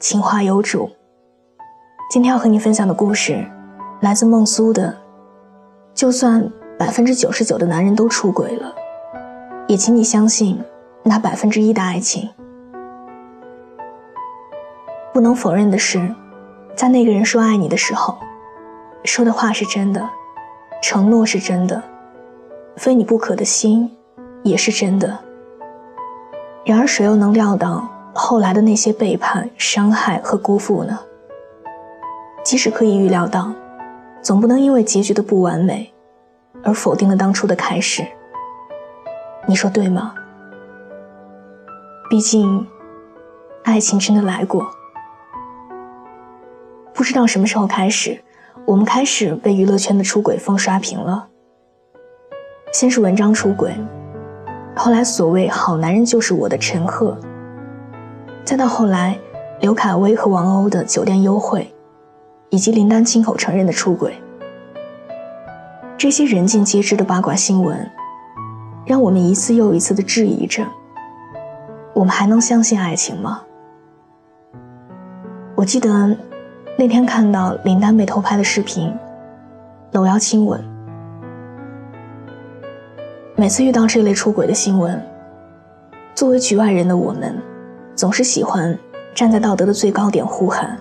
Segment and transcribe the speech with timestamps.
[0.00, 0.88] 情话有主。
[2.10, 3.46] 今天要和你分享的故事，
[4.00, 4.96] 来自孟苏的。
[5.92, 8.74] 就算百分之九十九的男人都出轨了，
[9.68, 10.58] 也请你相信
[11.02, 12.30] 那百分之一的爱情。
[15.12, 16.00] 不能否认的是，
[16.74, 18.16] 在那个人说爱你的时候，
[19.04, 20.08] 说的话是真的，
[20.82, 21.82] 承诺是真的，
[22.76, 23.94] 非你不可的心
[24.44, 25.18] 也是真的。
[26.64, 27.86] 然而，谁又能料到？
[28.12, 30.98] 后来的那些背叛、伤害和辜负呢？
[32.42, 33.52] 即使可以预料到，
[34.22, 35.92] 总不能因为结局的不完美，
[36.62, 38.04] 而否定了当初的开始。
[39.46, 40.14] 你说对吗？
[42.08, 42.66] 毕竟，
[43.62, 44.68] 爱情真的来过。
[46.92, 48.20] 不知道什么时候开始，
[48.66, 51.28] 我们开始被娱乐圈的出轨风刷屏了。
[52.72, 53.74] 先是文章出轨，
[54.76, 57.18] 后来所谓好男人就是我的陈赫。
[58.50, 59.16] 再到后来，
[59.60, 61.72] 刘恺威和王鸥的酒店幽会，
[62.48, 64.20] 以及林丹亲口承认的出轨，
[65.96, 67.88] 这些人尽皆知的八卦新闻，
[68.84, 70.66] 让我们一次又一次的质疑着：
[71.94, 73.42] 我们还能相信爱情吗？
[75.54, 76.16] 我记得
[76.76, 78.92] 那天看到林丹被偷拍的视频，
[79.92, 80.60] 搂腰亲吻。
[83.36, 85.00] 每次遇到这类出轨的新闻，
[86.16, 87.40] 作为局外人的我们。
[88.00, 88.78] 总是喜欢
[89.14, 90.74] 站在道德的最高点呼喊：“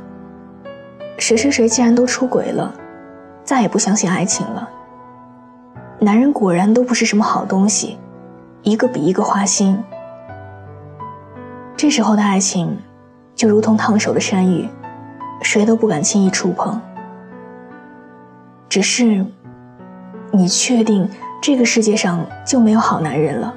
[1.19, 2.73] 谁谁谁既然都出轨了，
[3.43, 4.69] 再也不相信爱情了。
[5.99, 7.97] 男人果然都不是什么好东西，
[8.61, 9.77] 一个比一个花心。”
[11.75, 12.77] 这时候的爱情，
[13.35, 14.69] 就如同烫手的山芋，
[15.41, 16.79] 谁都不敢轻易触碰。
[18.69, 19.25] 只是，
[20.31, 21.05] 你确定
[21.41, 23.53] 这个世界上就没有好男人了？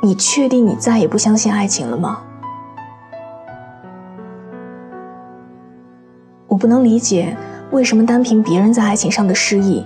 [0.00, 2.22] 你确定你再也不相信爱情了吗？
[6.62, 7.36] 不能理解，
[7.72, 9.84] 为什么单凭别人在爱情上的失意，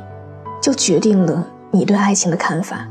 [0.61, 2.87] 就决定了你对爱情的看法。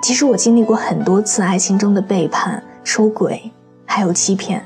[0.00, 3.50] 其实我经历过很多次爱情中的背叛、出轨，
[3.84, 4.64] 还有欺骗。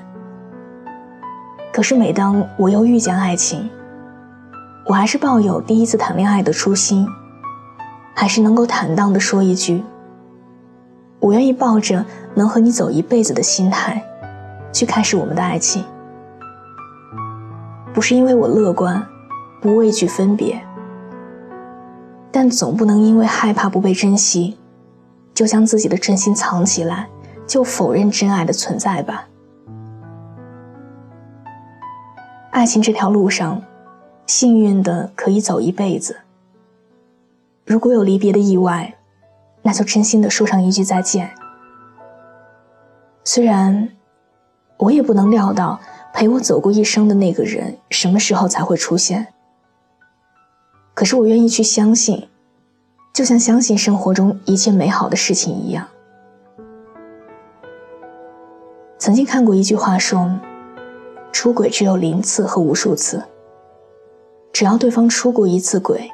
[1.72, 3.66] 可是每当我又遇见爱情，
[4.84, 7.09] 我还是抱有第一次谈恋爱的初心，
[8.15, 9.82] 还是能够坦荡地说一句
[11.19, 12.04] ：“我愿意抱着
[12.34, 14.04] 能和你走一辈子的心态，
[14.70, 15.82] 去开始我们的爱情。”
[17.93, 19.04] 不是因为我乐观，
[19.60, 20.65] 不畏惧分别，
[22.31, 24.56] 但总不能因为害怕不被珍惜，
[25.34, 27.09] 就将自己的真心藏起来，
[27.47, 29.27] 就否认真爱的存在吧。
[32.50, 33.60] 爱情这条路上，
[34.27, 36.16] 幸运的可以走一辈子。
[37.66, 38.94] 如果有离别的意外，
[39.62, 41.31] 那就真心的说上一句再见。
[43.25, 43.88] 虽然，
[44.78, 45.81] 我也不能料到。
[46.19, 49.29] 陪我走过一生的那个人，什么时候才会出现？
[50.93, 52.29] 可是我愿意去相信，
[53.15, 55.87] 就像相信生活中一切美好的事情一样。
[58.99, 60.28] 曾经看过一句话说
[61.31, 63.23] ：“出轨只有零次和无数次。
[64.53, 66.11] 只要对方出过一次轨，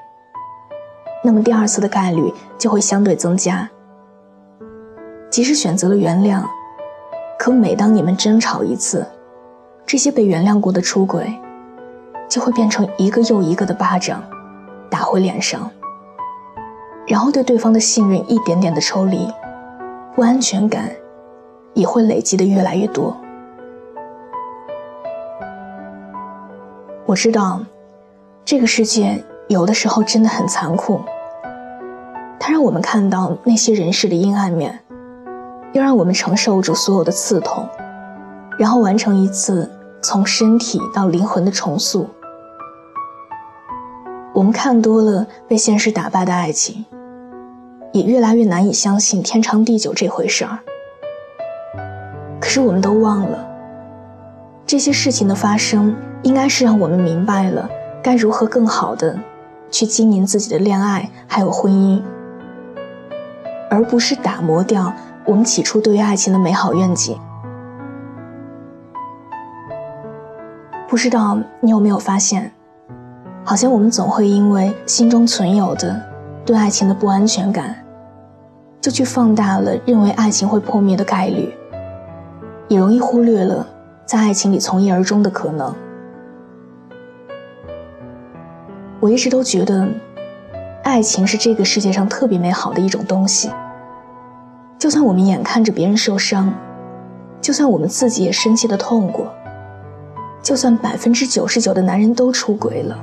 [1.25, 3.66] 那么第二次的概率就会相对增加。
[5.31, 6.44] 即使选择了原谅，
[7.38, 9.03] 可每当你们争吵一次，
[9.86, 11.32] 这些被原谅过的出轨，
[12.28, 14.22] 就会变成一个又一个的巴掌，
[14.90, 15.70] 打回脸上。
[17.06, 19.28] 然后对对方的信任一点点的抽离，
[20.14, 20.90] 不安全感
[21.75, 23.14] 也会累积的越来越多。
[27.04, 27.60] 我知道，
[28.42, 31.02] 这个世界有的时候真的很残酷，
[32.40, 34.80] 它让我们看到那些人世的阴暗面，
[35.75, 37.69] 又让我们承受住所有的刺痛。
[38.58, 39.70] 然后完成一次
[40.02, 42.08] 从身体到灵魂的重塑。
[44.32, 46.84] 我们看多了被现实打败的爱情，
[47.92, 50.58] 也越来越难以相信天长地久这回事儿。
[52.40, 53.48] 可是我们都忘了，
[54.66, 57.68] 这些事情的发生，应该是让我们明白了
[58.02, 59.18] 该如何更好的
[59.70, 62.02] 去经营自己的恋爱还有婚姻，
[63.70, 64.92] 而不是打磨掉
[65.24, 67.18] 我们起初对于爱情的美好愿景。
[70.94, 72.52] 不知道你有没有发现，
[73.44, 76.00] 好像我们总会因为心中存有的
[76.46, 77.75] 对爱情的不安全感，
[78.81, 81.52] 就去放大了认为爱情会破灭的概率，
[82.69, 83.67] 也容易忽略了
[84.06, 85.75] 在爱情里从一而终的可能。
[89.00, 89.88] 我一直都觉得，
[90.85, 93.50] 爱情是这个世界上特别美好的一种东西。
[94.79, 96.55] 就算我们眼看着别人受伤，
[97.40, 99.26] 就算我们自己也深切的痛过，
[100.44, 103.02] 就算百分之九十九的男人都出轨了，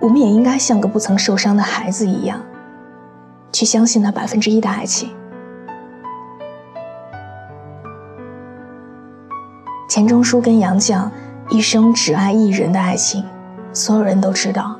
[0.00, 2.40] 我们也应该像个不曾受伤的孩子一样，
[3.52, 5.10] 去相信那百分之一的爱情。
[9.88, 11.08] 钱钟书跟杨绛
[11.48, 13.24] 一生只爱一人的爱情。
[13.72, 14.76] 所有人都知道，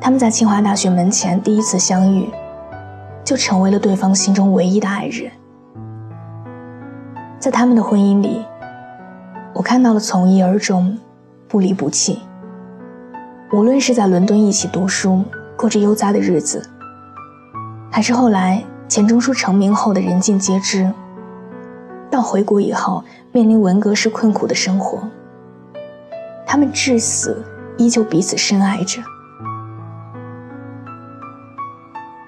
[0.00, 2.30] 他们在清华大学门前第一次相遇，
[3.22, 5.30] 就成为了对方心中唯一的爱人。
[7.38, 8.46] 在他们的婚姻里，
[9.54, 10.98] 我看到了从一而终、
[11.48, 12.18] 不离不弃。
[13.52, 15.22] 无论是在伦敦一起读书，
[15.56, 16.60] 过着悠哉的日子，
[17.90, 20.92] 还是后来钱钟书成名后的人尽皆知，
[22.10, 25.08] 到回国以后面临文革时困苦的生活。
[26.44, 27.44] 他们至死
[27.78, 29.00] 依旧彼此深爱着。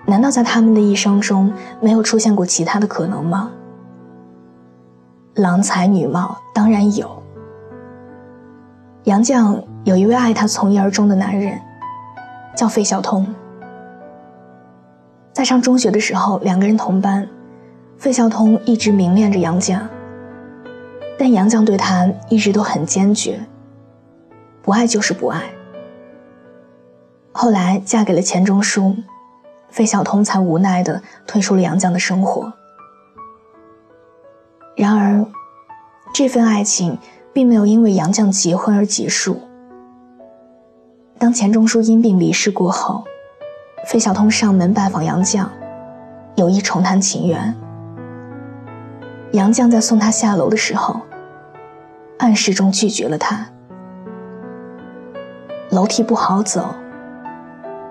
[0.06, 3.50] 难道在他们的一生中没有出现过其他的可能吗？
[5.36, 7.22] 郎才女貌当然有。
[9.04, 11.60] 杨绛有一位爱他从一而终的男人，
[12.56, 13.26] 叫费孝通。
[15.34, 17.28] 在上中学的时候，两个人同班，
[17.98, 19.78] 费孝通一直明恋着杨绛，
[21.18, 23.38] 但杨绛对他一直都很坚决。
[24.62, 25.42] 不爱就是不爱。
[27.32, 28.96] 后来嫁给了钱钟书，
[29.68, 32.50] 费孝通才无奈地退出了杨绛的生活。
[34.76, 35.24] 然而，
[36.12, 36.98] 这份爱情
[37.32, 39.40] 并没有因为杨绛结婚而结束。
[41.18, 43.02] 当钱钟书因病离世过后，
[43.86, 45.46] 费孝通上门拜访杨绛，
[46.34, 47.54] 有意重谈情缘。
[49.32, 51.00] 杨绛在送他下楼的时候，
[52.18, 53.46] 暗示中拒绝了他。
[55.70, 56.74] 楼梯不好走，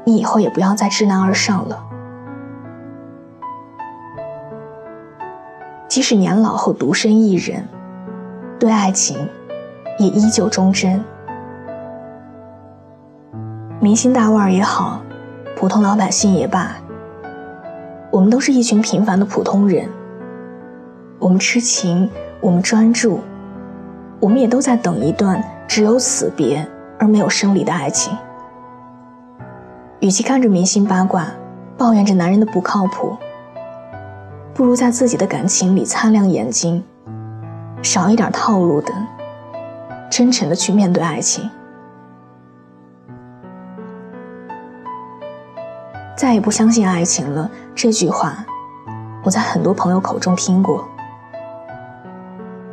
[0.05, 1.83] 你以后也不要再知难而上了。
[5.95, 7.65] 即使年老后独身一人，
[8.59, 9.17] 对爱情
[9.97, 11.01] 也依旧忠贞。
[13.79, 14.99] 明星大腕也好，
[15.55, 16.75] 普通老百姓也罢，
[18.11, 19.87] 我们都是一群平凡的普通人。
[21.17, 22.09] 我们痴情，
[22.41, 23.21] 我们专注，
[24.19, 26.67] 我们也都在等一段只有死别。
[26.99, 28.13] 而没有生离的爱情，
[30.01, 31.27] 与其看着明星八卦，
[31.77, 33.15] 抱怨着男人的不靠谱，
[34.55, 36.81] 不如在自己的感情里擦亮眼睛，
[37.83, 38.93] 少一点套路的，
[40.09, 41.49] 真诚的去面对爱情。
[46.15, 48.45] 再也不相信爱情了这句话，
[49.25, 50.87] 我在很多朋友口中听过。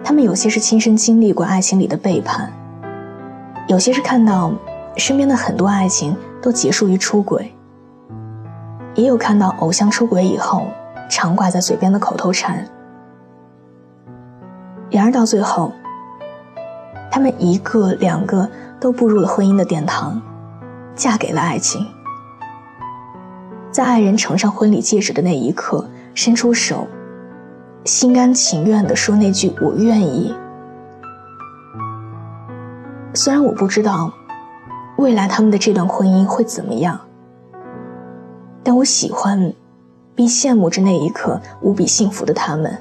[0.04, 2.52] 他们有些是亲身经历过爱情里的背叛。
[3.66, 4.52] 有些是看到
[4.96, 7.52] 身边的很多爱情都结束于出轨，
[8.94, 10.68] 也有看到偶像出轨以后
[11.12, 12.66] 常挂在嘴边的口头禅。
[14.90, 15.70] 然而到最后，
[17.10, 18.48] 他们一个两个
[18.80, 20.18] 都步入了婚姻的殿堂，
[20.94, 21.86] 嫁给了爱情，
[23.70, 26.86] 在爱人呈上婚礼戒指的那一刻，伸出手，
[27.84, 30.34] 心甘情愿地说那句“我愿意”。
[33.12, 34.10] 虽然我不知道
[34.96, 36.98] 未来他们的这段婚姻会怎么样，
[38.62, 39.52] 但我喜欢
[40.14, 42.76] 并羡慕着那一刻无比幸福的他们。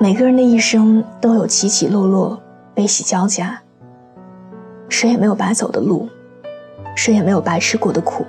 [0.00, 2.40] 每个人的一生都有起起落落、
[2.74, 3.60] 悲喜交加，
[4.88, 6.08] 谁也没有白走的路，
[6.94, 8.24] 谁也没有白吃过的苦。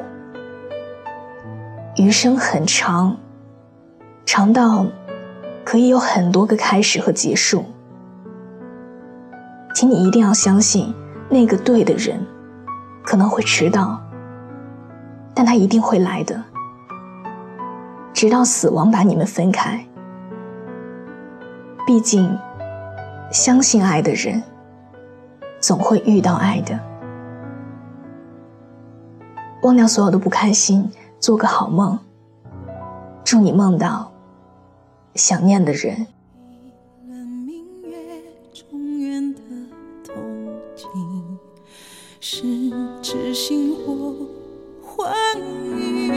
[1.98, 3.16] 余生很长，
[4.26, 4.86] 长到
[5.64, 7.64] 可以有很多个开始和结束。
[9.76, 10.94] 请你一定要相信，
[11.30, 12.20] 那个对的人
[13.04, 14.02] 可能会迟到，
[15.40, 16.44] 但他一定会来的，
[18.12, 19.82] 直到死亡把你们分开。
[21.88, 22.38] 毕竟，
[23.32, 24.44] 相信爱的人
[25.62, 26.78] 总会遇到爱的。
[29.62, 30.92] 忘掉所有的不开心，
[31.22, 31.98] 做个好梦。
[33.24, 34.12] 祝你梦到
[35.16, 36.06] 想念的人。
[42.22, 42.44] 是
[43.02, 44.14] 痴心或
[45.00, 45.10] 换
[45.78, 46.10] 你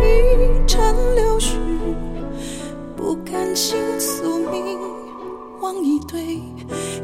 [0.00, 1.56] 一盏柳絮，
[2.96, 4.78] 不甘心宿命，
[5.60, 6.40] 望一对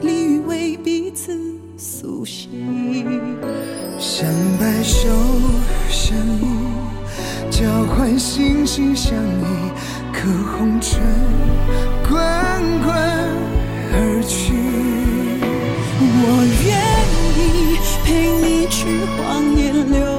[0.00, 1.36] 鲤鱼为彼此
[1.76, 2.48] 苏醒，
[3.98, 4.28] 相
[4.60, 5.08] 白首
[5.90, 9.72] 相依，交换心心相依，
[10.12, 11.27] 可红尘。
[19.72, 20.17] 留。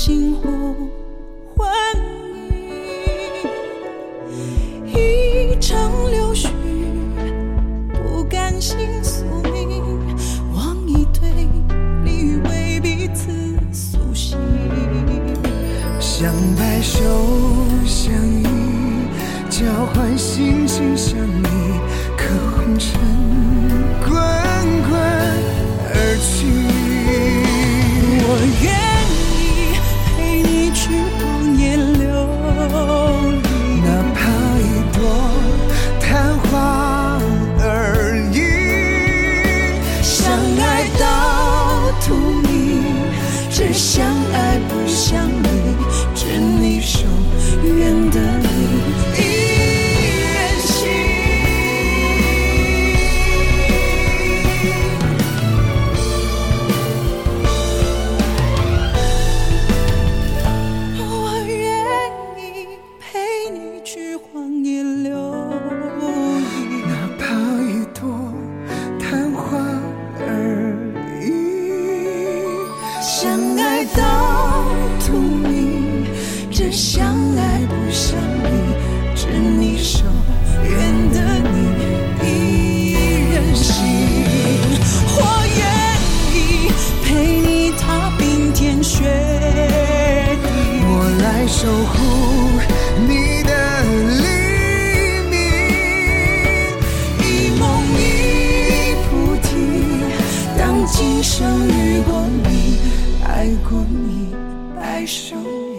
[0.00, 0.99] 心湖。
[73.80, 74.02] 爱到
[74.98, 76.04] 荼蘼，
[76.50, 78.50] 这相爱不相离，
[79.16, 80.04] 执你手，
[80.62, 80.70] 愿
[81.08, 81.16] 得
[81.48, 81.56] 你
[82.22, 82.92] 一
[83.32, 83.72] 人心，
[85.16, 85.18] 我
[85.56, 85.64] 愿
[86.36, 86.70] 意
[87.02, 89.00] 陪你踏冰天雪
[90.42, 90.46] 地，
[90.84, 91.96] 我来守护
[93.08, 93.50] 你的
[94.20, 94.28] 黎
[95.30, 95.40] 明，
[97.24, 97.64] 一梦
[97.96, 97.98] 一
[99.08, 99.10] 菩
[99.40, 99.48] 提，
[100.58, 101.69] 当今生。
[103.68, 104.34] 顾你
[104.76, 105.69] 白首。